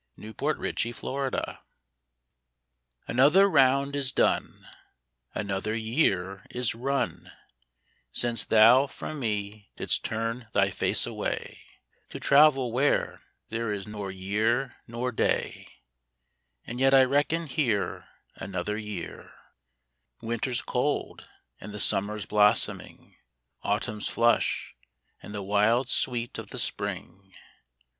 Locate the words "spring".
26.57-27.35